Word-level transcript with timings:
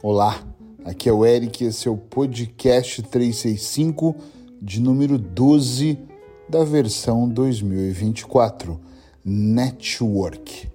Olá, 0.00 0.40
aqui 0.84 1.08
é 1.08 1.12
o 1.12 1.26
Eric, 1.26 1.64
esse 1.64 1.88
é 1.88 1.90
o 1.90 1.96
podcast 1.96 3.02
365 3.02 4.14
de 4.62 4.80
número 4.80 5.18
12 5.18 5.98
da 6.48 6.62
versão 6.62 7.28
2024, 7.28 8.78
Network. 9.24 10.70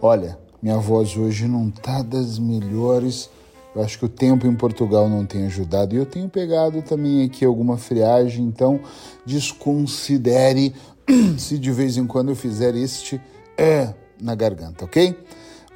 Olha, 0.00 0.38
minha 0.62 0.78
voz 0.78 1.16
hoje 1.16 1.48
não 1.48 1.68
tá 1.68 2.00
das 2.00 2.38
melhores. 2.38 3.28
Eu 3.74 3.82
acho 3.82 3.98
que 3.98 4.04
o 4.04 4.08
tempo 4.08 4.46
em 4.46 4.54
Portugal 4.54 5.08
não 5.08 5.26
tem 5.26 5.46
ajudado 5.46 5.96
e 5.96 5.98
eu 5.98 6.06
tenho 6.06 6.28
pegado 6.28 6.80
também 6.80 7.24
aqui 7.24 7.44
alguma 7.44 7.76
friagem, 7.76 8.44
então 8.44 8.80
desconsidere 9.26 10.72
se 11.38 11.58
de 11.58 11.70
vez 11.72 11.96
em 11.96 12.06
quando 12.06 12.28
eu 12.30 12.36
fizer 12.36 12.74
este 12.74 13.20
é 13.56 13.94
na 14.20 14.34
garganta, 14.34 14.84
ok? 14.84 15.16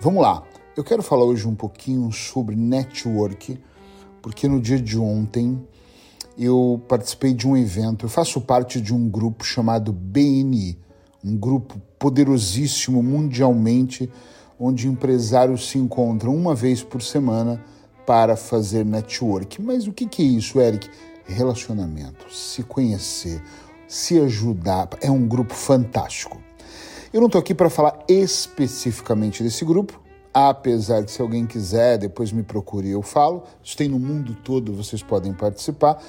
Vamos 0.00 0.22
lá. 0.22 0.42
Eu 0.76 0.84
quero 0.84 1.02
falar 1.02 1.24
hoje 1.24 1.48
um 1.48 1.54
pouquinho 1.54 2.10
sobre 2.12 2.54
network, 2.54 3.58
porque 4.20 4.46
no 4.46 4.60
dia 4.60 4.78
de 4.78 4.98
ontem 4.98 5.58
eu 6.38 6.82
participei 6.88 7.32
de 7.32 7.46
um 7.46 7.56
evento, 7.56 8.06
eu 8.06 8.10
faço 8.10 8.40
parte 8.40 8.80
de 8.80 8.94
um 8.94 9.08
grupo 9.08 9.44
chamado 9.44 9.92
BNI, 9.92 10.78
um 11.24 11.36
grupo 11.36 11.80
poderosíssimo 11.98 13.02
mundialmente, 13.02 14.10
onde 14.58 14.88
empresários 14.88 15.68
se 15.68 15.78
encontram 15.78 16.34
uma 16.34 16.54
vez 16.54 16.82
por 16.82 17.02
semana 17.02 17.62
para 18.06 18.36
fazer 18.36 18.84
network. 18.84 19.62
Mas 19.62 19.86
o 19.86 19.92
que, 19.92 20.22
é 20.22 20.26
isso, 20.26 20.60
Eric? 20.60 20.90
Relacionamento, 21.24 22.32
se 22.32 22.62
conhecer, 22.62 23.42
se 23.92 24.18
ajudar. 24.18 24.88
É 25.02 25.10
um 25.10 25.28
grupo 25.28 25.52
fantástico. 25.52 26.40
Eu 27.12 27.20
não 27.20 27.26
estou 27.26 27.38
aqui 27.38 27.54
para 27.54 27.68
falar 27.68 28.02
especificamente 28.08 29.42
desse 29.42 29.66
grupo, 29.66 30.00
apesar 30.32 31.02
de 31.02 31.10
se 31.10 31.20
alguém 31.20 31.44
quiser, 31.44 31.98
depois 31.98 32.32
me 32.32 32.42
procure 32.42 32.88
e 32.88 32.92
eu 32.92 33.02
falo. 33.02 33.42
Isso 33.62 33.76
tem 33.76 33.90
no 33.90 33.98
mundo 33.98 34.34
todo, 34.42 34.72
vocês 34.72 35.02
podem 35.02 35.34
participar. 35.34 36.02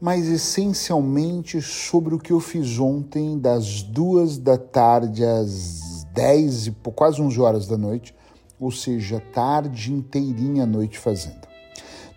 Mas 0.00 0.26
essencialmente 0.26 1.62
sobre 1.62 2.16
o 2.16 2.18
que 2.18 2.32
eu 2.32 2.40
fiz 2.40 2.80
ontem, 2.80 3.38
das 3.38 3.80
duas 3.80 4.36
da 4.36 4.58
tarde 4.58 5.24
às 5.24 6.04
dez 6.12 6.66
e 6.66 6.72
quase 6.96 7.22
11 7.22 7.40
horas 7.40 7.68
da 7.68 7.78
noite, 7.78 8.12
ou 8.58 8.72
seja, 8.72 9.22
tarde 9.32 9.92
inteirinha 9.92 10.64
à 10.64 10.66
noite 10.66 10.98
fazendo. 10.98 11.46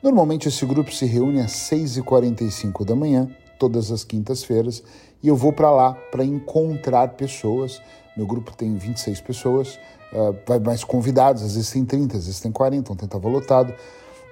Normalmente 0.02 0.48
esse 0.48 0.66
grupo 0.66 0.92
se 0.92 1.06
reúne 1.06 1.40
às 1.40 1.52
6h45 1.52 2.84
da 2.84 2.96
manhã 2.96 3.30
todas 3.58 3.92
as 3.92 4.04
quintas-feiras 4.04 4.84
e 5.22 5.28
eu 5.28 5.36
vou 5.36 5.52
para 5.52 5.72
lá 5.72 5.94
para 6.12 6.24
encontrar 6.24 7.10
pessoas. 7.10 7.82
Meu 8.16 8.26
grupo 8.26 8.56
tem 8.56 8.76
26 8.76 9.22
pessoas, 9.22 9.80
uh, 10.14 10.36
vai 10.46 10.60
mais 10.60 10.84
convidados, 10.84 11.44
às 11.44 11.56
vezes 11.56 11.72
tem 11.72 11.86
30, 11.86 12.18
às 12.18 12.26
vezes 12.26 12.40
tem 12.40 12.52
40, 12.52 12.94
ontem 12.94 13.06
estava 13.06 13.28
lotado. 13.28 13.74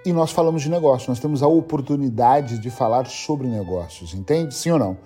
E 0.06 0.14
nós 0.14 0.32
falamos 0.32 0.62
de 0.62 0.70
negócio, 0.70 1.10
nós 1.10 1.20
temos 1.20 1.42
a 1.42 1.48
oportunidade 1.48 2.60
de 2.60 2.70
falar 2.70 3.08
sobre 3.08 3.48
negócios, 3.48 4.14
entende? 4.14 4.54
Sim 4.54 4.72
ou 4.72 4.80
não? 4.80 4.98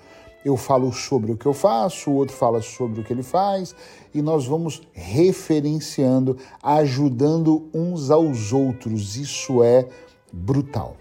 Eu 0.43 0.55
falo 0.55 0.91
sobre 0.93 1.31
o 1.31 1.37
que 1.37 1.45
eu 1.45 1.53
faço, 1.53 2.09
o 2.09 2.15
outro 2.15 2.35
fala 2.35 2.61
sobre 2.61 3.01
o 3.01 3.03
que 3.03 3.11
ele 3.11 3.23
faz, 3.23 3.75
e 4.13 4.21
nós 4.21 4.45
vamos 4.45 4.81
referenciando, 4.93 6.37
ajudando 6.63 7.69
uns 7.73 8.09
aos 8.09 8.53
outros. 8.53 9.17
Isso 9.17 9.63
é 9.63 9.87
brutal. 10.31 10.95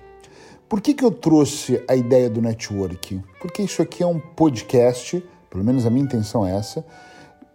Por 0.69 0.83
que, 0.83 0.93
que 0.93 1.03
eu 1.03 1.11
trouxe 1.11 1.83
a 1.89 1.97
ideia 1.97 2.29
do 2.29 2.43
network? 2.43 3.23
Porque 3.41 3.63
isso 3.63 3.81
aqui 3.81 4.03
é 4.03 4.07
um 4.07 4.21
podcast, 4.21 5.25
pelo 5.49 5.65
menos 5.65 5.87
a 5.87 5.91
minha 5.91 6.05
intenção 6.05 6.47
é 6.47 6.55
essa, 6.55 6.85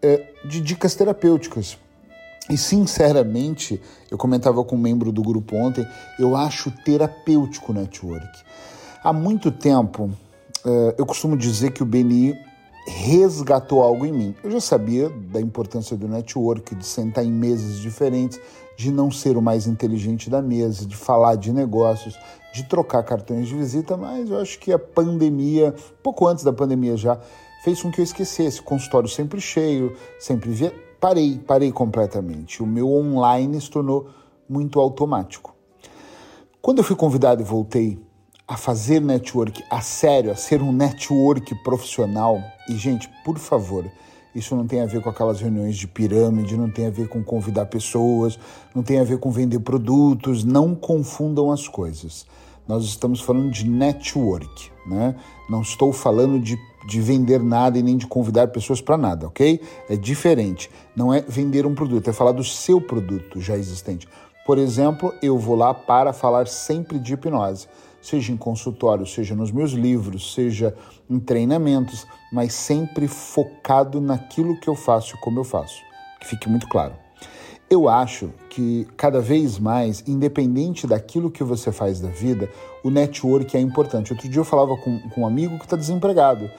é, 0.02 0.34
de 0.44 0.60
dicas 0.60 0.96
terapêuticas. 0.96 1.78
E 2.50 2.58
sinceramente, 2.58 3.80
eu 4.10 4.18
comentava 4.18 4.64
com 4.64 4.76
um 4.76 4.80
membro 4.80 5.12
do 5.12 5.22
grupo 5.22 5.56
ontem, 5.56 5.88
eu 6.18 6.36
acho 6.36 6.72
terapêutico 6.72 7.72
o 7.72 7.76
network. 7.76 8.42
Há 9.04 9.14
muito 9.14 9.52
tempo, 9.52 10.10
é, 10.66 10.96
eu 10.98 11.06
costumo 11.06 11.38
dizer 11.38 11.72
que 11.72 11.84
o 11.84 11.86
BNI 11.86 12.36
resgatou 12.88 13.84
algo 13.84 14.08
em 14.08 14.12
mim. 14.12 14.36
Eu 14.44 14.50
já 14.50 14.60
sabia 14.60 15.10
da 15.10 15.40
importância 15.40 15.96
do 15.96 16.08
network, 16.08 16.74
de 16.74 16.86
sentar 16.86 17.24
em 17.24 17.32
mesas 17.32 17.80
diferentes, 17.80 18.40
de 18.76 18.92
não 18.92 19.12
ser 19.12 19.38
o 19.38 19.42
mais 19.42 19.68
inteligente 19.68 20.32
da 20.32 20.42
mesa, 20.42 20.86
de 20.86 20.96
falar 20.96 21.36
de 21.36 21.54
negócios, 21.54 22.18
de 22.54 22.64
trocar 22.64 23.02
cartões 23.04 23.48
de 23.48 23.56
visita, 23.56 23.98
mas 23.98 24.30
eu 24.30 24.40
acho 24.40 24.60
que 24.60 24.72
a 24.72 24.78
pandemia, 24.78 25.74
pouco 26.04 26.28
antes 26.28 26.44
da 26.44 26.54
pandemia 26.54 26.96
já, 26.96 27.20
fez 27.64 27.82
com 27.82 27.92
que 27.92 28.00
eu 28.00 28.04
esquecesse. 28.04 28.62
Consultório 28.62 29.10
sempre 29.10 29.42
cheio, 29.42 29.98
sempre 30.20 30.52
via. 30.52 30.74
Parei, 31.00 31.40
parei 31.40 31.72
completamente. 31.72 32.62
O 32.62 32.68
meu 32.68 32.90
online 32.92 33.60
se 33.60 33.70
tornou 33.70 34.08
muito 34.48 34.80
automático. 34.80 35.56
Quando 36.62 36.78
eu 36.78 36.84
fui 36.84 36.96
convidado 36.96 37.42
e 37.42 37.46
voltei 37.46 38.00
a 38.48 38.56
fazer 38.56 39.02
network 39.02 39.64
a 39.70 39.82
sério, 39.82 40.32
a 40.32 40.36
ser 40.36 40.62
um 40.62 40.72
network 40.72 41.56
profissional, 41.64 42.40
e 42.70 42.76
gente, 42.76 43.10
por 43.26 43.40
favor, 43.40 43.90
isso 44.36 44.56
não 44.56 44.66
tem 44.66 44.82
a 44.82 44.86
ver 44.86 45.02
com 45.02 45.10
aquelas 45.10 45.40
reuniões 45.40 45.76
de 45.76 45.88
pirâmide, 45.88 46.58
não 46.58 46.70
tem 46.70 46.88
a 46.88 46.90
ver 46.90 47.08
com 47.08 47.24
convidar 47.24 47.68
pessoas, 47.68 48.40
não 48.74 48.82
tem 48.82 49.00
a 49.00 49.04
ver 49.04 49.20
com 49.20 49.32
vender 49.32 49.60
produtos. 49.60 50.44
Não 50.44 50.74
confundam 50.74 51.52
as 51.52 51.68
coisas. 51.68 52.26
Nós 52.68 52.86
estamos 52.86 53.20
falando 53.22 53.52
de 53.52 53.68
network, 53.68 54.72
né? 54.88 55.16
Não 55.50 55.62
estou 55.62 55.92
falando 55.92 56.40
de, 56.40 56.58
de 56.88 57.02
vender 57.02 57.44
nada 57.44 57.78
e 57.78 57.84
nem 57.84 57.98
de 57.98 58.08
convidar 58.08 58.48
pessoas 58.48 58.80
para 58.82 58.98
nada, 58.98 59.28
ok? 59.28 59.62
É 59.90 59.96
diferente. 59.96 60.70
Não 60.96 61.14
é 61.14 61.22
vender 61.22 61.66
um 61.66 61.76
produto, 61.76 62.10
é 62.10 62.14
falar 62.14 62.32
do 62.32 62.44
seu 62.44 62.80
produto 62.80 63.42
já 63.42 63.58
existente. 63.58 64.08
Por 64.46 64.58
exemplo, 64.58 65.14
eu 65.22 65.38
vou 65.38 65.56
lá 65.56 65.74
para 65.74 66.12
falar 66.12 66.48
sempre 66.48 67.00
de 67.00 67.14
hipnose 67.14 67.68
seja 68.04 68.34
em 68.34 68.38
consultório, 68.38 69.08
seja 69.08 69.34
nos 69.34 69.50
meus 69.50 69.72
livros, 69.72 70.34
seja 70.34 70.76
em 71.10 71.20
treinamentos, 71.20 72.06
mas 72.32 72.54
sempre 72.54 73.08
focado 73.08 74.02
naquilo 74.02 74.60
que 74.60 74.68
eu 74.68 74.76
faço 74.76 75.16
e 75.16 75.20
como 75.20 75.40
eu 75.40 75.44
faço. 75.46 75.82
Que 76.20 76.28
fique 76.28 76.50
muito 76.50 76.68
claro. 76.68 76.94
Eu 77.70 77.88
acho 77.88 78.32
que 78.50 78.86
cada 78.98 79.22
vez 79.22 79.58
mais, 79.58 80.04
independente 80.06 80.86
daquilo 80.86 81.32
que 81.32 81.44
você 81.44 81.72
faz 81.72 82.02
da 82.02 82.10
vida, 82.10 82.50
o 82.84 82.92
network 82.92 83.56
é 83.56 83.60
importante. 83.60 84.12
Outro 84.12 84.28
dia 84.28 84.42
eu 84.42 84.46
falava 84.46 84.76
com, 84.78 85.00
com 85.10 85.22
um 85.22 85.28
amigo 85.28 85.58
que 85.58 85.64
está 85.64 85.78
desempregado. 85.78 86.52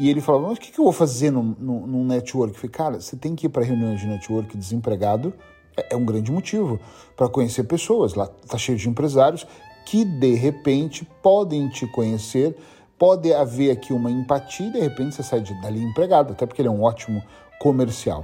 E 0.00 0.10
ele 0.10 0.20
falava, 0.20 0.48
mas 0.48 0.58
o 0.58 0.60
que, 0.60 0.72
que 0.72 0.78
eu 0.78 0.84
vou 0.84 0.92
fazer 0.92 1.30
num, 1.30 1.54
num, 1.58 1.86
num 1.86 2.04
network? 2.04 2.54
Eu 2.54 2.60
falei, 2.60 2.70
cara, 2.70 3.00
você 3.00 3.16
tem 3.16 3.34
que 3.34 3.46
ir 3.46 3.48
para 3.48 3.64
reuniões 3.64 4.00
de 4.00 4.06
network 4.06 4.56
desempregado, 4.56 5.32
é, 5.76 5.94
é 5.94 5.96
um 5.96 6.04
grande 6.04 6.30
motivo 6.32 6.78
para 7.16 7.28
conhecer 7.28 7.64
pessoas. 7.64 8.14
Lá 8.14 8.28
está 8.42 8.58
cheio 8.58 8.76
de 8.76 8.88
empresários 8.88 9.46
que 9.88 10.04
de 10.04 10.34
repente 10.34 11.02
podem 11.22 11.66
te 11.70 11.86
conhecer, 11.86 12.54
pode 12.98 13.32
haver 13.32 13.70
aqui 13.70 13.94
uma 13.94 14.10
empatia 14.10 14.66
e 14.66 14.70
de 14.70 14.80
repente 14.80 15.14
você 15.14 15.22
sai 15.22 15.40
dali 15.62 15.82
empregado, 15.82 16.32
até 16.32 16.44
porque 16.44 16.60
ele 16.60 16.68
é 16.68 16.70
um 16.70 16.82
ótimo 16.82 17.22
comercial. 17.58 18.22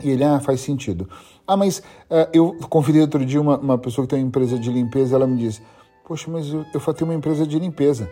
E 0.00 0.08
ele, 0.08 0.22
ah, 0.22 0.38
faz 0.38 0.60
sentido. 0.60 1.10
Ah, 1.44 1.56
mas 1.56 1.80
uh, 1.80 2.30
eu 2.32 2.56
convidei 2.70 3.00
outro 3.00 3.26
dia 3.26 3.40
uma, 3.40 3.58
uma 3.58 3.76
pessoa 3.76 4.06
que 4.06 4.10
tem 4.10 4.22
uma 4.22 4.28
empresa 4.28 4.56
de 4.56 4.70
limpeza, 4.70 5.16
ela 5.16 5.26
me 5.26 5.36
disse, 5.36 5.60
poxa, 6.06 6.30
mas 6.30 6.46
eu, 6.46 6.64
eu 6.72 6.94
tenho 6.94 7.10
uma 7.10 7.16
empresa 7.16 7.44
de 7.44 7.58
limpeza. 7.58 8.08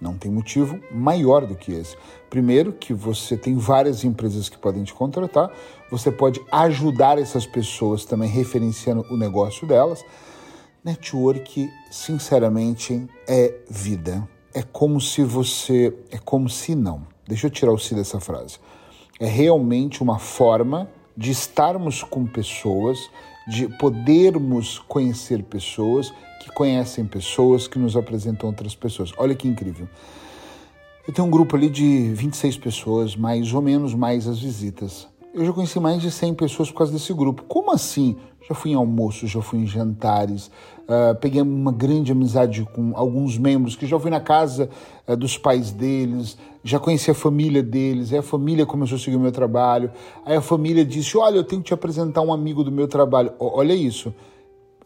Não 0.00 0.14
tem 0.18 0.32
motivo 0.32 0.80
maior 0.90 1.46
do 1.46 1.54
que 1.54 1.70
esse. 1.70 1.96
Primeiro, 2.28 2.72
que 2.72 2.92
você 2.92 3.36
tem 3.36 3.54
várias 3.56 4.02
empresas 4.02 4.48
que 4.48 4.58
podem 4.58 4.82
te 4.82 4.92
contratar, 4.92 5.52
você 5.88 6.10
pode 6.10 6.40
ajudar 6.50 7.18
essas 7.18 7.46
pessoas 7.46 8.04
também 8.04 8.28
referenciando 8.28 9.06
o 9.10 9.16
negócio 9.16 9.64
delas. 9.64 10.04
Network, 10.82 11.70
sinceramente, 11.90 13.06
é 13.28 13.54
vida. 13.68 14.26
É 14.54 14.62
como 14.62 15.00
se 15.00 15.22
você. 15.22 15.94
É 16.10 16.16
como 16.18 16.48
se 16.48 16.74
não. 16.74 17.06
Deixa 17.28 17.46
eu 17.46 17.50
tirar 17.50 17.72
o 17.72 17.78
si 17.78 17.94
dessa 17.94 18.18
frase. 18.18 18.58
É 19.18 19.26
realmente 19.26 20.02
uma 20.02 20.18
forma 20.18 20.90
de 21.14 21.30
estarmos 21.30 22.02
com 22.02 22.26
pessoas, 22.26 22.98
de 23.46 23.68
podermos 23.76 24.78
conhecer 24.78 25.42
pessoas 25.42 26.10
que 26.40 26.50
conhecem 26.50 27.04
pessoas, 27.04 27.68
que 27.68 27.78
nos 27.78 27.94
apresentam 27.94 28.48
outras 28.48 28.74
pessoas. 28.74 29.12
Olha 29.18 29.34
que 29.34 29.46
incrível. 29.46 29.86
Eu 31.06 31.12
tenho 31.12 31.28
um 31.28 31.30
grupo 31.30 31.56
ali 31.56 31.68
de 31.68 32.10
26 32.14 32.56
pessoas, 32.56 33.14
mais 33.14 33.52
ou 33.52 33.60
menos, 33.60 33.94
mais 33.94 34.26
as 34.26 34.40
visitas. 34.40 35.09
Eu 35.32 35.44
já 35.44 35.52
conheci 35.52 35.78
mais 35.78 36.02
de 36.02 36.10
100 36.10 36.34
pessoas 36.34 36.70
por 36.72 36.78
causa 36.78 36.92
desse 36.92 37.14
grupo. 37.14 37.44
Como 37.44 37.70
assim? 37.70 38.16
Já 38.48 38.52
fui 38.52 38.72
em 38.72 38.74
almoços, 38.74 39.30
já 39.30 39.40
fui 39.40 39.60
em 39.60 39.66
jantares, 39.66 40.48
uh, 40.88 41.14
peguei 41.20 41.40
uma 41.40 41.70
grande 41.70 42.10
amizade 42.10 42.66
com 42.74 42.90
alguns 42.96 43.38
membros 43.38 43.76
que 43.76 43.86
já 43.86 43.96
fui 43.96 44.10
na 44.10 44.18
casa 44.18 44.68
uh, 45.06 45.16
dos 45.16 45.38
pais 45.38 45.70
deles, 45.70 46.36
já 46.64 46.80
conheci 46.80 47.12
a 47.12 47.14
família 47.14 47.62
deles, 47.62 48.12
aí 48.12 48.18
a 48.18 48.22
família 48.22 48.66
começou 48.66 48.96
a 48.96 48.98
seguir 48.98 49.16
o 49.16 49.20
meu 49.20 49.30
trabalho, 49.30 49.92
aí 50.24 50.34
a 50.36 50.40
família 50.40 50.84
disse, 50.84 51.16
olha, 51.16 51.36
eu 51.36 51.44
tenho 51.44 51.62
que 51.62 51.68
te 51.68 51.74
apresentar 51.74 52.22
um 52.22 52.32
amigo 52.32 52.64
do 52.64 52.72
meu 52.72 52.88
trabalho. 52.88 53.32
O, 53.38 53.58
olha 53.58 53.74
isso, 53.74 54.12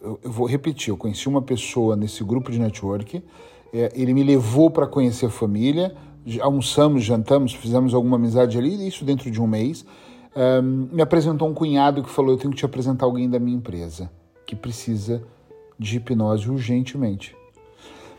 eu, 0.02 0.18
eu, 0.22 0.30
vou 0.30 0.46
repetir, 0.46 0.90
eu 0.90 0.96
conheci 0.98 1.26
uma 1.26 1.40
pessoa 1.40 1.96
nesse 1.96 2.22
grupo 2.22 2.52
de 2.52 2.58
network, 2.58 3.22
é, 3.72 3.90
ele 3.94 4.12
me 4.12 4.22
levou 4.22 4.68
para 4.68 4.86
conhecer 4.86 5.24
a 5.24 5.30
família, 5.30 5.94
almoçamos, 6.42 7.02
jantamos, 7.02 7.54
fizemos 7.54 7.94
alguma 7.94 8.16
amizade 8.16 8.58
ali, 8.58 8.86
isso 8.86 9.06
dentro 9.06 9.30
de 9.30 9.40
um 9.40 9.46
mês. 9.46 9.86
Um, 10.36 10.88
me 10.92 11.00
apresentou 11.00 11.48
um 11.48 11.54
cunhado 11.54 12.02
que 12.02 12.10
falou: 12.10 12.32
Eu 12.32 12.38
tenho 12.38 12.50
que 12.50 12.58
te 12.58 12.64
apresentar 12.64 13.06
alguém 13.06 13.28
da 13.28 13.38
minha 13.38 13.56
empresa 13.56 14.10
que 14.44 14.56
precisa 14.56 15.22
de 15.78 15.96
hipnose 15.96 16.50
urgentemente. 16.50 17.36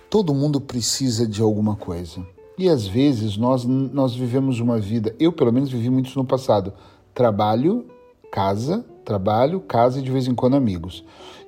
Todo 0.09 0.33
mundo 0.33 0.61
precisa 0.61 1.27
de 1.27 1.41
alguma 1.41 1.75
coisa. 1.75 2.25
E 2.57 2.69
às 2.69 2.87
vezes 2.87 3.35
nós, 3.35 3.65
nós 3.65 4.15
vivemos 4.15 4.59
uma 4.61 4.79
vida, 4.79 5.13
eu 5.19 5.33
pelo 5.33 5.51
menos 5.51 5.69
vivi 5.69 5.89
muito 5.89 6.07
isso 6.07 6.19
no 6.19 6.25
passado: 6.25 6.73
trabalho, 7.13 7.85
casa, 8.31 8.85
trabalho, 9.03 9.59
casa 9.59 9.99
e 9.99 10.01
de 10.01 10.11
vez 10.11 10.27
em 10.27 10.35
quando 10.35 10.55
amigos. 10.55 11.03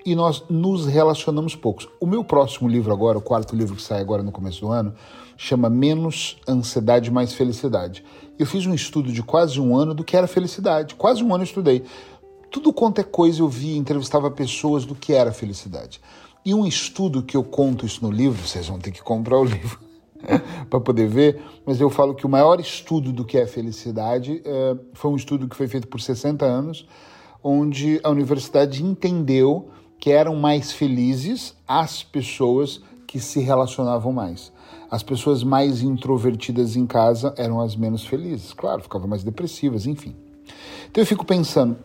E 0.07 0.15
nós 0.15 0.41
nos 0.49 0.85
relacionamos 0.85 1.53
poucos. 1.53 1.85
O 1.99 2.07
meu 2.07 2.23
próximo 2.23 2.69
livro 2.69 2.93
agora, 2.93 3.17
o 3.17 3.21
quarto 3.21 3.53
livro 3.53 3.75
que 3.75 3.81
sai 3.81 3.99
agora 3.99 4.23
no 4.23 4.31
começo 4.31 4.61
do 4.61 4.71
ano, 4.71 4.93
chama 5.35 5.69
Menos 5.69 6.37
Ansiedade, 6.47 7.11
Mais 7.11 7.33
Felicidade. 7.33 8.05
Eu 8.39 8.45
fiz 8.45 8.65
um 8.65 8.73
estudo 8.73 9.11
de 9.11 9.21
quase 9.21 9.59
um 9.59 9.75
ano 9.75 9.93
do 9.93 10.05
que 10.05 10.15
era 10.15 10.25
felicidade. 10.25 10.95
Quase 10.95 11.21
um 11.21 11.35
ano 11.35 11.43
eu 11.43 11.47
estudei. 11.47 11.83
Tudo 12.49 12.71
quanto 12.71 13.01
é 13.01 13.03
coisa 13.03 13.41
eu 13.41 13.49
vi, 13.49 13.75
entrevistava 13.75 14.31
pessoas 14.31 14.85
do 14.85 14.95
que 14.95 15.11
era 15.11 15.33
felicidade. 15.33 15.99
E 16.45 16.53
um 16.53 16.65
estudo 16.65 17.21
que 17.21 17.35
eu 17.35 17.43
conto 17.43 17.85
isso 17.85 18.01
no 18.01 18.09
livro, 18.09 18.41
vocês 18.41 18.65
vão 18.65 18.79
ter 18.79 18.91
que 18.91 19.03
comprar 19.03 19.37
o 19.37 19.43
livro 19.43 19.77
para 20.69 20.79
poder 20.79 21.09
ver, 21.09 21.43
mas 21.65 21.81
eu 21.81 21.89
falo 21.89 22.15
que 22.15 22.25
o 22.25 22.29
maior 22.29 22.61
estudo 22.61 23.11
do 23.11 23.25
que 23.25 23.37
é 23.37 23.45
felicidade 23.45 24.41
é, 24.45 24.77
foi 24.93 25.11
um 25.11 25.17
estudo 25.17 25.49
que 25.49 25.55
foi 25.57 25.67
feito 25.67 25.89
por 25.89 25.99
60 25.99 26.45
anos, 26.45 26.87
onde 27.43 27.99
a 28.05 28.09
universidade 28.09 28.81
entendeu 28.81 29.69
que 29.99 30.11
eram 30.11 30.35
mais 30.35 30.71
felizes 30.71 31.55
as 31.67 32.03
pessoas 32.03 32.81
que 33.05 33.19
se 33.19 33.39
relacionavam 33.39 34.11
mais. 34.11 34.51
As 34.89 35.03
pessoas 35.03 35.43
mais 35.43 35.81
introvertidas 35.81 36.75
em 36.75 36.85
casa 36.85 37.33
eram 37.37 37.59
as 37.59 37.75
menos 37.75 38.05
felizes, 38.05 38.53
claro, 38.53 38.81
ficavam 38.81 39.07
mais 39.07 39.23
depressivas, 39.23 39.85
enfim. 39.85 40.15
Então 40.89 41.01
eu 41.01 41.05
fico 41.05 41.25
pensando 41.25 41.77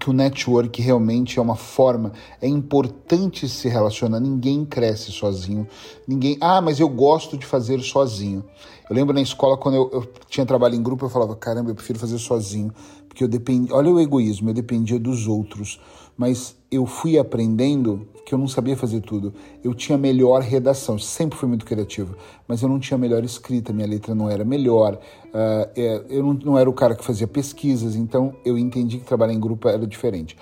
que 0.00 0.10
o 0.10 0.12
network 0.12 0.82
realmente 0.82 1.38
é 1.38 1.42
uma 1.42 1.54
forma, 1.54 2.12
é 2.40 2.48
importante 2.48 3.48
se 3.48 3.68
relacionar, 3.68 4.18
ninguém 4.18 4.64
cresce 4.64 5.12
sozinho, 5.12 5.66
ninguém, 6.06 6.36
ah, 6.40 6.60
mas 6.60 6.80
eu 6.80 6.88
gosto 6.88 7.38
de 7.38 7.46
fazer 7.46 7.80
sozinho. 7.80 8.44
Eu 8.88 8.96
lembro 8.96 9.14
na 9.14 9.20
escola 9.20 9.56
quando 9.56 9.76
eu, 9.76 9.90
eu 9.92 10.12
tinha 10.28 10.44
trabalho 10.44 10.74
em 10.74 10.82
grupo, 10.82 11.04
eu 11.04 11.10
falava, 11.10 11.36
caramba, 11.36 11.70
eu 11.70 11.74
prefiro 11.74 11.98
fazer 11.98 12.18
sozinho, 12.18 12.72
porque 13.08 13.22
eu 13.22 13.28
dependia, 13.28 13.74
olha 13.74 13.90
o 13.90 14.00
egoísmo, 14.00 14.50
eu 14.50 14.54
dependia 14.54 14.98
dos 14.98 15.26
outros, 15.28 15.80
mas 16.16 16.56
eu 16.70 16.86
fui 16.86 17.18
aprendendo 17.18 18.08
que 18.24 18.34
eu 18.34 18.38
não 18.38 18.48
sabia 18.48 18.76
fazer 18.76 19.00
tudo. 19.00 19.32
Eu 19.62 19.72
tinha 19.72 19.96
melhor 19.96 20.42
redação, 20.42 20.98
sempre 20.98 21.38
fui 21.38 21.48
muito 21.48 21.64
criativo, 21.64 22.16
mas 22.48 22.60
eu 22.60 22.68
não 22.68 22.80
tinha 22.80 22.98
melhor 22.98 23.22
escrita, 23.22 23.72
minha 23.72 23.86
letra 23.86 24.14
não 24.14 24.28
era 24.28 24.44
melhor, 24.44 24.98
uh, 25.26 25.80
eu 26.08 26.34
não, 26.34 26.58
era 26.58 26.68
o 26.68 26.72
cara 26.72 26.96
que 26.96 27.04
fazia 27.04 27.28
pesquisas, 27.28 27.94
então 27.94 28.34
eu 28.44 28.58
entendi 28.58 28.98
que 28.98 29.04
trabalhar 29.04 29.32
em 29.32 29.40
grupo 29.40 29.68
era 29.68 29.86
diferente. 29.86 30.36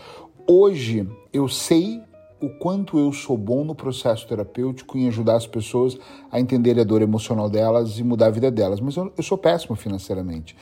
Hoje 0.49 1.07
eu 1.33 1.47
sei 1.49 2.01
o 2.41 2.49
quanto 2.49 2.99
eu 2.99 3.13
sou 3.13 3.37
bom 3.37 3.65
no 3.65 3.75
processo 3.75 4.27
terapêutico 4.27 4.99
em 4.99 5.09
ajudar 5.09 5.37
as 5.37 5.47
pessoas 5.47 5.99
a 6.31 6.41
entender 6.41 6.79
a 6.79 6.85
dor 6.85 7.03
emocional 7.03 7.49
delas 7.49 7.99
e 7.99 8.05
mudar 8.05 8.27
a 8.27 8.31
vida 8.31 8.51
delas, 8.51 8.81
mas 8.81 8.97
eu, 8.97 9.13
eu 9.17 9.23
sou 9.23 9.37
péssimo 9.37 9.77
financeiramente. 9.77 10.57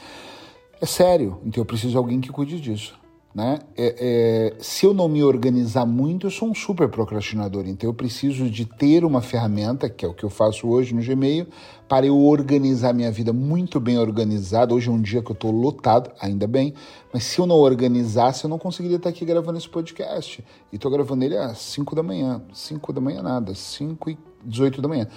É 0.81 0.87
sério, 0.87 1.39
então 1.45 1.61
eu 1.61 1.65
preciso 1.65 1.93
de 1.93 1.97
alguém 1.97 2.21
que 2.21 2.31
cuide 2.31 2.61
disso. 2.61 3.02
Né? 3.35 3.61
É, 3.75 4.53
é, 4.59 4.63
se 4.63 4.85
eu 4.85 4.93
não 4.93 5.09
me 5.09 5.25
organizar 5.25 5.87
muito, 5.87 6.27
eu 6.27 6.31
sou 6.31 6.51
um 6.51 6.55
super 6.55 6.89
procrastinador. 6.89 7.65
Então 7.67 7.89
eu 7.89 7.95
preciso 7.95 8.51
de 8.51 8.67
ter 8.67 9.05
uma 9.05 9.23
ferramenta, 9.23 9.89
que 9.89 10.05
é 10.05 10.09
o 10.09 10.13
que 10.13 10.23
eu 10.23 10.29
faço 10.29 10.69
hoje 10.69 10.95
no 10.95 11.03
Gmail, 11.03 11.47
para 11.89 12.07
eu 12.07 12.19
organizar 12.19 12.93
minha 12.93 13.11
vida 13.11 13.33
muito 13.33 13.81
bem 13.81 13.99
organizada. 13.99 14.75
Hoje 14.75 14.91
é 14.91 14.93
um 14.93 15.01
dia 15.01 15.23
que 15.23 15.31
eu 15.31 15.35
estou 15.35 15.51
lotado, 15.51 16.11
ainda 16.21 16.47
bem, 16.47 16.75
mas 17.13 17.25
se 17.25 17.39
eu 17.39 17.47
não 17.47 17.57
organizasse, 17.57 18.45
eu 18.45 18.51
não 18.51 18.59
conseguiria 18.59 18.99
estar 18.99 19.09
aqui 19.09 19.25
gravando 19.25 19.57
esse 19.57 19.69
podcast. 19.69 20.45
E 20.71 20.77
estou 20.77 20.91
gravando 20.91 21.25
ele 21.25 21.37
às 21.37 21.59
5 21.59 21.95
da 21.95 22.03
manhã. 22.03 22.43
5 22.53 22.93
da 22.93 23.01
manhã 23.01 23.23
nada, 23.23 23.55
5 23.55 24.11
e 24.11 24.19
18 24.45 24.83
da 24.83 24.89
manhã 24.89 25.09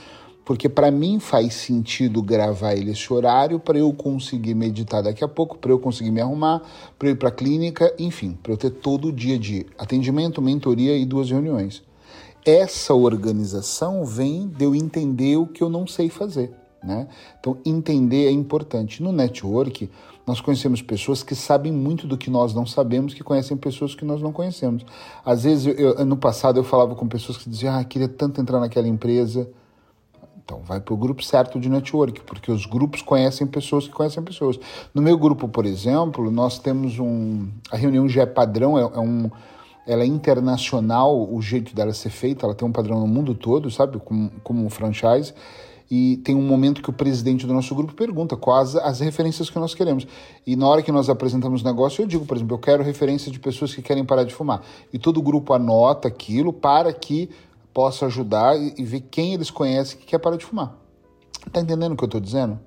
porque 0.46 0.70
para 0.70 0.92
mim 0.92 1.20
faz 1.20 1.56
sentido 1.56 2.22
gravar 2.22 2.76
ele 2.76 2.92
esse 2.92 3.12
horário 3.12 3.60
para 3.60 3.80
eu 3.80 3.92
conseguir 3.92 4.54
meditar 4.54 5.02
daqui 5.02 5.24
a 5.24 5.28
pouco, 5.28 5.58
para 5.58 5.72
eu 5.72 5.80
conseguir 5.80 6.12
me 6.12 6.22
arrumar, 6.22 6.62
para 7.00 7.10
eu 7.10 7.14
ir 7.14 7.16
para 7.16 7.30
a 7.30 7.32
clínica, 7.32 7.92
enfim, 7.98 8.38
para 8.42 8.54
eu 8.54 8.58
ter 8.58 8.70
todo 8.70 9.08
o 9.08 9.12
dia 9.12 9.40
de 9.40 9.66
atendimento, 9.76 10.42
mentoria 10.42 10.96
e 10.96 11.04
duas 11.04 11.32
reuniões. 11.32 11.82
Essa 12.46 12.94
organização 12.94 14.06
vem 14.06 14.48
de 14.48 14.64
eu 14.64 14.76
entender 14.76 15.36
o 15.36 15.48
que 15.48 15.64
eu 15.64 15.70
não 15.70 15.88
sei 15.88 16.10
fazer. 16.10 16.54
Né? 16.84 17.08
Então, 17.40 17.58
entender 17.66 18.28
é 18.28 18.32
importante. 18.32 19.02
No 19.02 19.12
network, 19.12 19.90
nós 20.28 20.40
conhecemos 20.40 20.80
pessoas 20.84 21.24
que 21.24 21.34
sabem 21.34 21.72
muito 21.72 22.06
do 22.06 22.16
que 22.16 22.30
nós 22.30 22.54
não 22.54 22.68
sabemos, 22.68 23.16
que 23.16 23.24
conhecem 23.24 23.58
pessoas 23.58 23.96
que 23.96 24.06
nós 24.06 24.22
não 24.22 24.32
conhecemos. 24.32 24.86
Às 25.26 25.44
vezes, 25.44 25.74
eu, 25.76 26.06
no 26.06 26.16
passado, 26.16 26.60
eu 26.60 26.64
falava 26.64 26.94
com 26.94 27.08
pessoas 27.08 27.40
que 27.40 27.50
diziam: 27.50 27.74
Ah, 27.74 27.84
queria 27.84 28.08
tanto 28.08 28.40
entrar 28.40 28.60
naquela 28.60 28.88
empresa 28.88 29.50
então, 30.46 30.62
vai 30.64 30.80
para 30.80 30.94
o 30.94 30.98
grupo 30.98 31.24
certo 31.24 31.60
de 31.60 31.68
network, 31.68 32.22
porque 32.22 32.52
os 32.52 32.68
grupos 32.68 33.02
conhecem 33.02 33.48
pessoas 33.48 33.88
que 33.88 33.92
conhecem 33.92 34.22
pessoas. 34.24 34.60
No 34.94 35.02
meu 35.02 35.18
grupo, 35.18 35.48
por 35.48 35.66
exemplo, 35.66 36.30
nós 36.30 36.60
temos 36.60 37.00
um. 37.00 37.48
A 37.72 37.76
reunião 37.76 38.08
já 38.08 38.22
é 38.22 38.26
padrão, 38.28 38.78
é, 38.78 38.82
é 38.84 39.00
um. 39.00 39.32
Ela 39.88 40.04
é 40.04 40.06
internacional, 40.06 41.34
o 41.34 41.42
jeito 41.42 41.76
dela 41.76 41.94
ser 41.94 42.12
feita, 42.12 42.46
ela 42.46 42.54
tem 42.54 42.68
um 42.68 42.72
padrão 42.72 43.00
no 43.00 43.08
mundo 43.08 43.34
todo, 43.34 43.72
sabe? 43.72 43.98
Como, 43.98 44.32
como 44.44 44.64
um 44.64 44.70
franchise. 44.70 45.34
E 45.90 46.18
tem 46.18 46.36
um 46.36 46.42
momento 46.42 46.82
que 46.82 46.90
o 46.90 46.94
presidente 46.94 47.46
do 47.48 47.54
nosso 47.54 47.74
grupo 47.74 47.94
pergunta 47.94 48.36
quais 48.36 48.76
as 48.76 49.00
referências 49.00 49.50
que 49.50 49.58
nós 49.58 49.74
queremos. 49.74 50.08
E 50.46 50.56
na 50.56 50.68
hora 50.68 50.82
que 50.84 50.92
nós 50.92 51.10
apresentamos 51.10 51.62
o 51.62 51.66
negócio, 51.66 52.04
eu 52.04 52.08
digo, 52.08 52.26
por 52.26 52.38
exemplo, 52.38 52.56
eu 52.56 52.60
quero 52.60 52.84
referência 52.84 53.32
de 53.32 53.40
pessoas 53.40 53.74
que 53.74 53.82
querem 53.82 54.06
parar 54.06 54.24
de 54.24 54.34
fumar. 54.34 54.62
E 54.94 55.00
todo 55.00 55.18
o 55.18 55.22
grupo 55.24 55.54
anota 55.54 56.08
aquilo 56.08 56.52
para 56.54 56.92
que 56.94 57.30
possa 57.76 58.06
ajudar 58.06 58.58
e, 58.58 58.82
ver 58.86 59.02
quem 59.02 59.34
eles 59.34 59.52
conhecem 59.52 60.00
que 60.00 60.06
quer 60.06 60.18
parar 60.18 60.38
de 60.38 60.46
fumar. 60.46 60.74
Tá 61.52 61.60
entendendo 61.60 61.92
o 61.92 61.98
que 61.98 62.06
eu 62.06 62.08
tô 62.08 62.22
dizendo? 62.22 62.58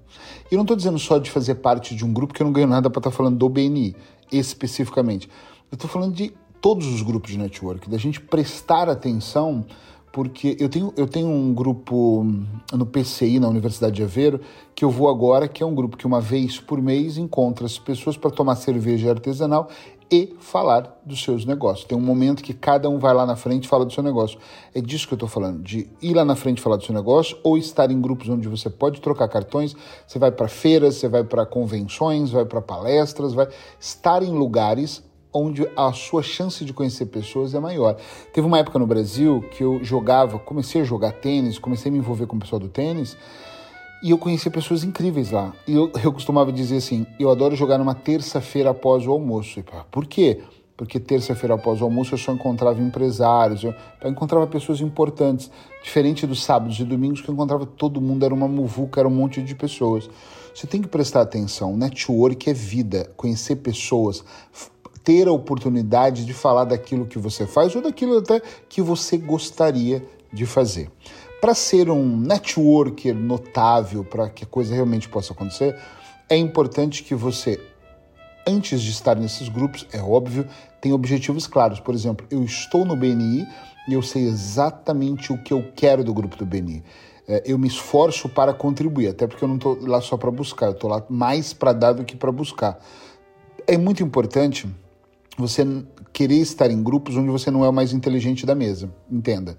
E 0.51 0.55
eu 0.55 0.59
não 0.59 0.67
tô 0.67 0.77
dizendo 0.77 0.99
só 0.99 1.17
de 1.17 1.31
fazer 1.31 1.55
parte 1.55 1.97
de 1.97 2.05
um 2.05 2.13
grupo 2.13 2.35
que 2.35 2.43
eu 2.43 2.45
não 2.45 2.53
ganho 2.53 2.67
nada 2.67 2.91
para 2.91 3.01
estar 3.01 3.11
tá 3.11 3.17
falando 3.17 3.39
do 3.39 3.49
BNI 3.49 3.97
especificamente. 4.31 5.27
Eu 5.73 5.79
tô 5.79 5.89
falando 5.89 6.15
de 6.15 6.35
todos 6.61 6.87
os 6.87 7.01
grupos 7.01 7.31
de 7.31 7.39
network, 7.39 7.89
da 7.89 7.97
gente 7.97 8.21
prestar 8.21 8.91
atenção, 8.91 9.65
porque 10.13 10.59
eu 10.61 10.69
tenho, 10.69 10.93
eu 10.95 11.07
tenho 11.07 11.29
um 11.29 11.55
grupo 11.55 12.27
no 12.71 12.85
PCI, 12.85 13.41
na 13.41 13.49
Universidade 13.49 13.97
de 13.97 14.03
Aveiro, 14.03 14.43
que 14.75 14.85
eu 14.85 14.91
vou 14.91 15.09
agora, 15.09 15.49
que 15.49 15.63
é 15.63 15.67
um 15.67 15.75
grupo 15.75 15.97
que 15.97 16.07
uma 16.07 16.21
vez 16.21 16.61
por 16.61 16.83
mês 16.83 17.17
encontra 17.17 17.65
as 17.65 17.79
pessoas 17.79 18.19
para 18.19 18.31
tomar 18.31 18.57
cerveja 18.57 19.09
artesanal 19.09 19.71
e 20.11 20.37
falar 20.41 21.01
dos 21.05 21.23
seus 21.23 21.45
negócios. 21.45 21.87
Tem 21.87 21.97
um 21.97 22.01
momento 22.01 22.43
que 22.43 22.55
cada 22.55 22.89
um 22.89 22.99
vai 22.99 23.13
lá 23.13 23.27
na 23.27 23.37
frente 23.37 23.65
e 23.65 23.69
fala 23.69 23.85
do 23.85 23.93
seu 23.93 24.03
negócio. 24.03 24.39
É 24.75 24.81
disso 24.81 25.07
que 25.07 25.15
eu 25.15 25.17
estou 25.17 25.29
falando, 25.29 25.63
de 25.63 25.89
ir 26.01 26.15
lá 26.15 26.25
na 26.25 26.35
frente 26.35 26.61
falar 26.61 26.77
do 26.77 26.85
seu 26.85 26.95
negócio 26.95 27.37
ou 27.43 27.59
estar 27.59 27.91
em 27.91 28.01
grupos 28.01 28.29
onde 28.29 28.49
você 28.49 28.71
pode 28.71 29.01
trocar 29.01 29.29
cartões. 29.29 29.75
Você 30.07 30.19
vai 30.19 30.31
para 30.31 30.49
feiras, 30.49 30.97
você 30.97 31.09
vai 31.09 31.25
para 31.25 31.45
convenções, 31.45 32.31
vai 32.31 32.45
para 32.45 32.61
palestras, 32.61 33.35
vai 33.35 33.49
estar 33.79 34.23
em 34.23 34.33
lugares 34.33 35.03
onde 35.33 35.69
a 35.77 35.93
sua 35.93 36.23
chance 36.23 36.65
de 36.65 36.73
conhecer 36.73 37.07
pessoas 37.07 37.55
é 37.55 37.61
maior. 37.61 37.97
Teve 38.33 38.47
uma 38.47 38.59
época 38.59 38.79
no 38.79 38.87
Brasil 38.87 39.45
que 39.51 39.63
eu 39.63 39.83
jogava, 39.85 40.39
comecei 40.39 40.81
a 40.81 40.85
jogar 40.85 41.13
tênis, 41.13 41.59
comecei 41.59 41.91
a 41.91 41.93
me 41.93 41.99
envolver 41.99 42.27
com 42.27 42.37
o 42.37 42.41
pessoal 42.41 42.59
do 42.59 42.69
tênis 42.69 43.17
e 44.03 44.11
eu 44.11 44.19
conheci 44.19 44.49
pessoas 44.51 44.85
incríveis 44.85 45.31
lá. 45.31 45.53
E 45.67 45.75
eu, 45.75 45.91
eu 46.03 46.13
costumava 46.13 46.53
dizer 46.53 46.77
assim: 46.77 47.07
eu 47.19 47.31
adoro 47.31 47.57
jogar 47.57 47.79
numa 47.79 47.95
terça-feira 47.95 48.71
após 48.71 49.07
o 49.07 49.13
almoço. 49.13 49.61
E, 49.61 49.65
por 49.91 50.07
quê? 50.07 50.41
Porque 50.77 51.01
terça-feira 51.01 51.57
após 51.57 51.81
o 51.81 51.85
almoço 51.85 52.15
eu 52.15 52.19
só 52.19 52.33
encontrava 52.33 52.81
empresários, 52.81 53.65
eu, 53.65 53.75
eu 54.01 54.11
encontrava 54.11 54.47
pessoas 54.47 54.81
importantes. 54.81 55.51
Diferente 55.83 56.27
dos 56.27 56.43
sábados 56.45 56.79
e 56.79 56.85
domingos 56.85 57.21
que 57.21 57.29
eu 57.29 57.35
encontrava 57.35 57.67
todo 57.67 58.01
mundo, 58.01 58.25
era 58.25 58.33
uma 58.33 58.47
muvuca, 58.47 59.01
era 59.01 59.09
um 59.09 59.13
monte 59.13 59.43
de 59.43 59.55
pessoas. 59.55 60.09
Você 60.55 60.67
tem 60.67 60.81
que 60.81 60.89
prestar 60.89 61.23
atenção. 61.23 61.77
Network 61.77 62.49
é 62.49 62.53
vida, 62.53 63.11
conhecer 63.17 63.57
pessoas, 63.57 64.25
ter 65.03 65.27
a 65.27 65.33
oportunidade 65.33 66.25
de 66.25 66.33
falar 66.33 66.65
daquilo 66.65 67.07
que 67.07 67.19
você 67.19 67.47
faz 67.47 67.75
ou 67.75 67.83
daquilo 67.83 68.19
até 68.19 68.41
que 68.69 68.81
você 68.81 69.17
gostaria 69.17 70.05
de 70.33 70.47
fazer. 70.47 70.91
Para 71.41 71.55
ser 71.55 71.89
um 71.89 72.17
networker 72.17 73.15
notável, 73.15 74.05
para 74.05 74.29
que 74.29 74.43
a 74.43 74.47
coisa 74.47 74.75
realmente 74.75 75.09
possa 75.09 75.33
acontecer, 75.33 75.77
é 76.29 76.37
importante 76.37 77.05
que 77.05 77.15
você, 77.15 77.61
antes 78.47 78.83
de 78.83 78.91
estar 78.91 79.15
nesses 79.15 79.49
grupos, 79.49 79.87
é 79.93 80.01
óbvio, 80.01 80.49
tenha 80.81 80.95
objetivos 80.95 81.47
claros. 81.47 81.79
Por 81.79 81.95
exemplo, 81.95 82.27
eu 82.29 82.43
estou 82.43 82.85
no 82.85 82.97
BNI 82.97 83.47
e 83.89 83.93
eu 83.93 84.03
sei 84.03 84.25
exatamente 84.25 85.33
o 85.33 85.41
que 85.41 85.53
eu 85.53 85.65
quero 85.77 86.03
do 86.03 86.13
grupo 86.13 86.37
do 86.37 86.45
BNI. 86.45 86.83
É, 87.29 87.45
eu 87.47 87.57
me 87.57 87.69
esforço 87.69 88.29
para 88.29 88.53
contribuir, 88.53 89.09
até 89.09 89.29
porque 89.29 89.45
eu 89.45 89.49
não 89.49 89.57
estou 89.57 89.79
lá 89.83 90.01
só 90.01 90.17
para 90.17 90.33
buscar, 90.33 90.67
eu 90.67 90.73
estou 90.73 90.91
lá 90.91 91.05
mais 91.09 91.53
para 91.53 91.73
dar 91.73 91.93
do 91.93 92.05
que 92.05 92.17
para 92.17 92.33
buscar. 92.33 92.81
É 93.65 93.79
muito 93.79 94.03
importante 94.03 94.67
você 95.37 95.65
querer 96.13 96.39
estar 96.39 96.69
em 96.69 96.83
grupos 96.83 97.17
onde 97.17 97.31
você 97.31 97.49
não 97.49 97.65
é 97.65 97.69
o 97.69 97.73
mais 97.73 97.93
inteligente 97.93 98.45
da 98.45 98.57
mesa, 98.57 98.93
entenda 99.09 99.57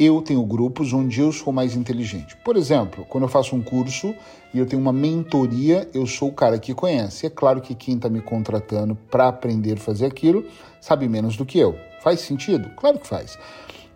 eu 0.00 0.22
tenho 0.22 0.42
grupos 0.44 0.94
onde 0.94 1.20
eu 1.20 1.30
sou 1.30 1.52
mais 1.52 1.76
inteligente. 1.76 2.34
Por 2.42 2.56
exemplo, 2.56 3.04
quando 3.06 3.24
eu 3.24 3.28
faço 3.28 3.54
um 3.54 3.60
curso 3.62 4.14
e 4.54 4.58
eu 4.58 4.64
tenho 4.64 4.80
uma 4.80 4.94
mentoria, 4.94 5.86
eu 5.92 6.06
sou 6.06 6.30
o 6.30 6.32
cara 6.32 6.58
que 6.58 6.72
conhece. 6.72 7.26
É 7.26 7.30
claro 7.30 7.60
que 7.60 7.74
quem 7.74 7.96
está 7.96 8.08
me 8.08 8.22
contratando 8.22 8.96
para 9.10 9.28
aprender 9.28 9.74
a 9.74 9.76
fazer 9.76 10.06
aquilo 10.06 10.46
sabe 10.80 11.06
menos 11.06 11.36
do 11.36 11.44
que 11.44 11.58
eu. 11.58 11.76
Faz 12.02 12.20
sentido? 12.20 12.70
Claro 12.76 12.98
que 12.98 13.06
faz 13.06 13.38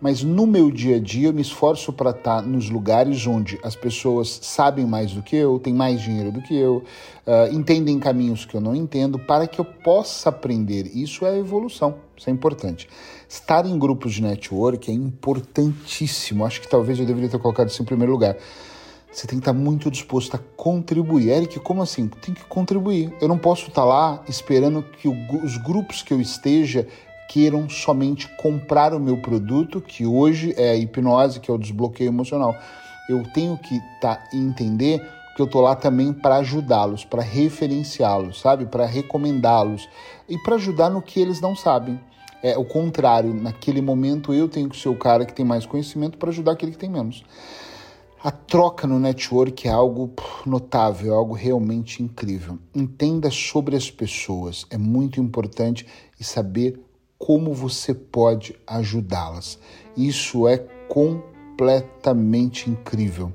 mas 0.05 0.23
no 0.23 0.45
meu 0.45 0.69
dia 0.69 0.97
a 0.97 0.99
dia 0.99 1.29
eu 1.29 1.33
me 1.33 1.41
esforço 1.41 1.91
para 1.91 2.11
estar 2.11 2.35
tá 2.35 2.41
nos 2.43 2.69
lugares 2.69 3.25
onde 3.25 3.59
as 3.63 3.75
pessoas 3.75 4.39
sabem 4.43 4.85
mais 4.85 5.11
do 5.13 5.23
que 5.23 5.35
eu, 5.35 5.57
têm 5.57 5.73
mais 5.73 5.99
dinheiro 5.99 6.31
do 6.31 6.43
que 6.43 6.55
eu, 6.55 6.83
uh, 7.25 7.51
entendem 7.51 7.97
caminhos 7.97 8.45
que 8.45 8.53
eu 8.53 8.61
não 8.61 8.75
entendo, 8.75 9.17
para 9.17 9.47
que 9.47 9.59
eu 9.59 9.65
possa 9.65 10.29
aprender. 10.29 10.85
Isso 10.93 11.25
é 11.25 11.39
evolução, 11.39 11.95
isso 12.15 12.29
é 12.29 12.31
importante. 12.31 12.87
Estar 13.27 13.65
em 13.65 13.79
grupos 13.79 14.13
de 14.13 14.21
network 14.21 14.91
é 14.91 14.93
importantíssimo. 14.93 16.45
Acho 16.45 16.61
que 16.61 16.69
talvez 16.69 16.99
eu 16.99 17.05
deveria 17.07 17.27
ter 17.27 17.39
colocado 17.39 17.69
isso 17.69 17.81
em 17.81 17.85
primeiro 17.85 18.11
lugar. 18.11 18.37
Você 19.11 19.25
tem 19.25 19.39
que 19.39 19.41
estar 19.41 19.53
muito 19.53 19.89
disposto 19.89 20.35
a 20.35 20.39
contribuir. 20.55 21.29
Eric, 21.29 21.59
como 21.61 21.81
assim? 21.81 22.07
Tem 22.07 22.35
que 22.35 22.45
contribuir. 22.45 23.11
Eu 23.19 23.27
não 23.27 23.39
posso 23.39 23.69
estar 23.69 23.85
lá 23.85 24.23
esperando 24.29 24.83
que 24.83 25.07
os 25.07 25.57
grupos 25.57 26.03
que 26.03 26.13
eu 26.13 26.21
esteja 26.21 26.87
queiram 27.29 27.69
somente 27.69 28.27
comprar 28.37 28.93
o 28.93 28.99
meu 28.99 29.17
produto, 29.17 29.81
que 29.81 30.05
hoje 30.05 30.53
é 30.57 30.71
a 30.71 30.75
hipnose, 30.75 31.39
que 31.39 31.49
é 31.49 31.53
o 31.53 31.57
desbloqueio 31.57 32.07
emocional. 32.07 32.55
Eu 33.09 33.23
tenho 33.33 33.57
que 33.57 33.79
tá, 33.99 34.23
entender 34.33 35.01
que 35.35 35.41
eu 35.41 35.47
tô 35.47 35.59
lá 35.59 35.75
também 35.75 36.13
para 36.13 36.37
ajudá-los, 36.37 37.03
para 37.03 37.21
referenciá-los, 37.21 38.39
sabe? 38.39 38.65
Para 38.65 38.85
recomendá-los 38.85 39.87
e 40.29 40.37
para 40.37 40.55
ajudar 40.55 40.89
no 40.89 41.01
que 41.01 41.19
eles 41.19 41.41
não 41.41 41.55
sabem. 41.55 41.99
É 42.41 42.57
o 42.57 42.63
contrário, 42.63 43.33
naquele 43.33 43.81
momento 43.81 44.33
eu 44.33 44.47
tenho 44.47 44.69
que 44.69 44.77
ser 44.77 44.89
o 44.89 44.95
cara 44.95 45.25
que 45.25 45.33
tem 45.33 45.45
mais 45.45 45.65
conhecimento 45.65 46.17
para 46.17 46.29
ajudar 46.29 46.51
aquele 46.51 46.71
que 46.71 46.77
tem 46.77 46.89
menos. 46.89 47.23
A 48.23 48.31
troca 48.31 48.87
no 48.87 48.97
network 48.97 49.67
é 49.67 49.71
algo 49.71 50.11
notável, 50.45 51.13
é 51.13 51.15
algo 51.15 51.33
realmente 51.33 52.01
incrível. 52.01 52.57
Entenda 52.73 53.29
sobre 53.29 53.75
as 53.75 53.91
pessoas, 53.91 54.65
é 54.69 54.77
muito 54.77 55.19
importante 55.19 55.85
e 56.19 56.23
saber 56.23 56.79
como 57.17 57.53
você 57.53 57.93
pode 57.93 58.55
ajudá-las. 58.67 59.59
Isso 59.95 60.47
é 60.47 60.57
completamente 60.87 62.69
incrível. 62.69 63.31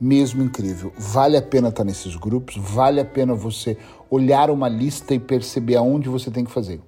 Mesmo 0.00 0.42
incrível. 0.42 0.92
Vale 0.98 1.36
a 1.36 1.42
pena 1.42 1.68
estar 1.68 1.84
nesses 1.84 2.16
grupos, 2.16 2.56
vale 2.56 3.00
a 3.00 3.04
pena 3.04 3.34
você 3.34 3.78
olhar 4.10 4.50
uma 4.50 4.68
lista 4.68 5.14
e 5.14 5.18
perceber 5.18 5.76
aonde 5.76 6.08
você 6.08 6.30
tem 6.30 6.44
que 6.44 6.50
fazer. 6.50 6.80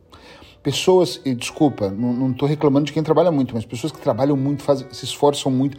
Pessoas, 0.62 1.20
e 1.24 1.32
desculpa, 1.32 1.88
não 1.90 2.32
estou 2.32 2.48
reclamando 2.48 2.86
de 2.86 2.92
quem 2.92 3.00
trabalha 3.00 3.30
muito, 3.30 3.54
mas 3.54 3.64
pessoas 3.64 3.92
que 3.92 4.00
trabalham 4.00 4.36
muito, 4.36 4.64
fazem, 4.64 4.88
se 4.90 5.04
esforçam 5.04 5.50
muito, 5.50 5.78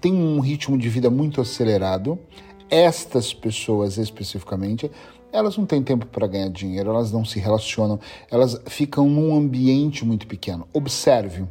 têm 0.00 0.14
um 0.14 0.38
ritmo 0.38 0.78
de 0.78 0.88
vida 0.88 1.10
muito 1.10 1.40
acelerado. 1.40 2.16
Estas 2.70 3.34
pessoas 3.34 3.98
especificamente 3.98 4.90
elas 5.32 5.56
não 5.56 5.66
têm 5.66 5.82
tempo 5.82 6.06
para 6.06 6.26
ganhar 6.26 6.48
dinheiro, 6.48 6.90
elas 6.90 7.12
não 7.12 7.24
se 7.24 7.38
relacionam, 7.38 7.98
elas 8.30 8.60
ficam 8.66 9.08
num 9.08 9.36
ambiente 9.36 10.04
muito 10.04 10.26
pequeno. 10.26 10.66
Observe, 10.72 11.46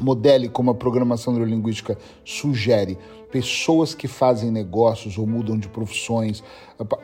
modele 0.00 0.48
como 0.48 0.70
a 0.70 0.74
programação 0.74 1.32
neurolinguística 1.32 1.96
sugere, 2.24 2.98
pessoas 3.30 3.94
que 3.94 4.08
fazem 4.08 4.50
negócios 4.50 5.18
ou 5.18 5.26
mudam 5.26 5.58
de 5.58 5.68
profissões, 5.68 6.42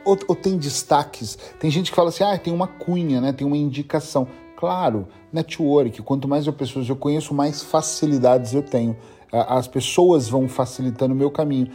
ou, 0.03 0.17
ou 0.27 0.35
tem 0.35 0.57
destaques. 0.57 1.37
Tem 1.59 1.69
gente 1.69 1.91
que 1.91 1.95
fala 1.95 2.09
assim, 2.09 2.23
ah, 2.23 2.37
tem 2.37 2.53
uma 2.53 2.67
cunha, 2.67 3.21
né? 3.21 3.33
tem 3.33 3.45
uma 3.45 3.57
indicação. 3.57 4.27
Claro, 4.55 5.07
network, 5.33 6.01
quanto 6.01 6.27
mais 6.27 6.47
eu 6.47 6.53
pessoas 6.53 6.87
eu 6.87 6.95
conheço, 6.95 7.33
mais 7.33 7.61
facilidades 7.61 8.53
eu 8.53 8.63
tenho. 8.63 8.95
As 9.31 9.67
pessoas 9.67 10.29
vão 10.29 10.47
facilitando 10.47 11.13
o 11.13 11.17
meu 11.17 11.29
caminho 11.29 11.67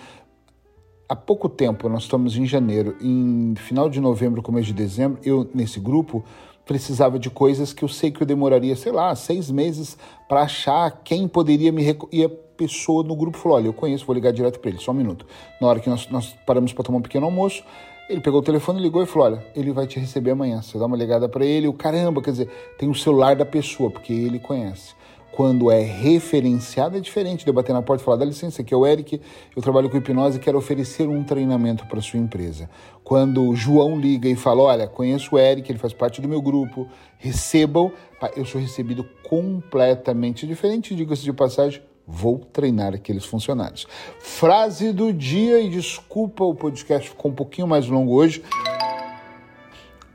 há 1.11 1.17
pouco 1.17 1.49
tempo, 1.49 1.89
nós 1.89 2.05
estamos 2.05 2.37
em 2.37 2.47
janeiro, 2.47 2.97
em 3.03 3.53
final 3.57 3.91
de 3.91 4.01
novembro, 4.01 4.41
começo 4.41 4.69
de 4.69 4.73
dezembro, 4.73 5.19
eu, 5.25 5.51
nesse 5.53 5.81
grupo, 5.81 6.25
precisava 6.65 7.19
de 7.19 7.29
coisas 7.29 7.73
que 7.73 7.83
eu 7.83 7.89
sei 7.89 8.13
que 8.13 8.23
eu 8.23 8.27
demoraria, 8.27 8.77
sei 8.77 8.93
lá, 8.93 9.13
seis 9.17 9.51
meses 9.51 9.99
para 10.29 10.43
achar 10.43 11.03
quem 11.03 11.27
poderia 11.27 11.73
me. 11.73 11.83
E 12.13 12.25
a 12.25 12.29
pessoa 12.29 13.03
no 13.03 13.17
grupo 13.17 13.37
falou: 13.37 13.59
Olha, 13.59 13.67
eu 13.67 13.73
conheço, 13.73 14.07
vou 14.07 14.15
ligar 14.15 14.33
direto 14.33 14.61
para 14.61 14.71
ele, 14.71 14.79
só 14.79 14.93
um 14.93 14.95
minuto. 14.95 15.27
Na 15.61 15.67
hora 15.67 15.81
que 15.81 15.91
nós, 15.91 16.09
nós 16.11 16.33
paramos 16.47 16.73
para 16.73 16.85
tomar 16.85 16.99
um 16.99 17.03
pequeno 17.03 17.27
almoço, 17.27 17.65
ele 18.09 18.21
pegou 18.21 18.39
o 18.39 18.43
telefone, 18.45 18.81
ligou 18.81 19.03
e 19.03 19.07
falou: 19.07 19.27
Olha, 19.27 19.45
ele 19.57 19.73
vai 19.73 19.89
te 19.89 19.99
receber 19.99 20.31
amanhã. 20.31 20.63
Você 20.63 20.79
dá 20.79 20.87
uma 20.87 20.97
ligada 20.97 21.29
para 21.29 21.45
ele, 21.45 21.67
o 21.67 21.73
caramba, 21.73 22.23
quer 22.23 22.31
dizer, 22.31 22.49
tem 22.79 22.89
o 22.89 22.95
celular 22.95 23.35
da 23.35 23.45
pessoa, 23.45 23.91
porque 23.91 24.13
ele 24.13 24.39
conhece 24.39 24.95
quando 25.41 25.71
é 25.71 25.81
referenciado, 25.81 26.99
é 26.99 27.01
diferente 27.01 27.45
de 27.45 27.49
eu 27.49 27.55
bater 27.55 27.73
na 27.73 27.81
porta 27.81 28.03
e 28.03 28.05
falar: 28.05 28.19
dá 28.19 28.27
licença, 28.27 28.61
aqui 28.61 28.75
é 28.75 28.77
o 28.77 28.87
Eric, 28.87 29.19
eu 29.57 29.63
trabalho 29.63 29.89
com 29.89 29.97
hipnose 29.97 30.37
e 30.37 30.39
quero 30.39 30.59
oferecer 30.59 31.09
um 31.09 31.25
treinamento 31.25 31.87
para 31.87 31.99
sua 32.03 32.19
empresa. 32.19 32.69
Quando 33.03 33.49
o 33.49 33.57
João 33.57 33.99
liga 33.99 34.29
e 34.29 34.37
fala: 34.37 34.65
olha, 34.65 34.87
conheço 34.87 35.35
o 35.35 35.39
Eric, 35.39 35.73
ele 35.73 35.79
faz 35.79 35.95
parte 35.95 36.21
do 36.21 36.29
meu 36.29 36.43
grupo, 36.43 36.87
recebam, 37.17 37.91
eu 38.37 38.45
sou 38.45 38.61
recebido 38.61 39.03
completamente 39.27 40.47
diferente, 40.47 40.95
diga-se 40.95 41.23
de 41.23 41.33
passagem. 41.33 41.81
Vou 42.07 42.41
treinar 42.41 42.93
aqueles 42.93 43.25
funcionários. 43.25 43.87
Frase 44.19 44.93
do 44.93 45.11
dia, 45.11 45.59
e 45.59 45.71
desculpa, 45.71 46.45
o 46.45 46.55
podcast 46.55 47.09
ficou 47.09 47.31
um 47.31 47.35
pouquinho 47.35 47.67
mais 47.67 47.87
longo 47.87 48.13
hoje. 48.13 48.43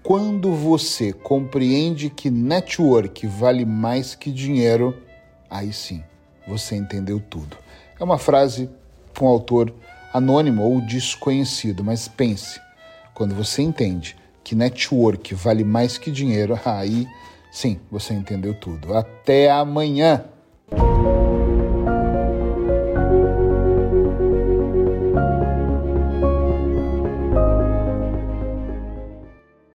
Quando 0.04 0.52
você 0.52 1.12
compreende 1.12 2.12
que 2.12 2.30
network 2.30 3.26
vale 3.26 3.66
mais 3.66 4.14
que 4.14 4.32
dinheiro, 4.32 4.96
aí 5.50 5.72
sim 5.74 6.04
você 6.48 6.76
entendeu 6.76 7.20
tudo. 7.20 7.58
É 8.00 8.04
uma 8.04 8.18
frase 8.18 8.70
com 9.18 9.26
um 9.26 9.30
autor 9.30 9.74
anônimo 10.14 10.64
ou 10.64 10.82
desconhecido, 10.82 11.84
mas 11.84 12.08
pense, 12.08 12.62
quando 13.14 13.34
você 13.34 13.62
entende 13.62 14.16
que 14.44 14.56
network 14.56 15.34
vale 15.34 15.64
mais 15.64 15.98
que 15.98 16.12
dinheiro, 16.12 16.60
aí 16.66 17.08
sim 17.52 17.80
você 17.90 18.14
entendeu 18.14 18.54
tudo. 18.54 18.96
Até 18.96 19.50
amanhã! 19.50 20.26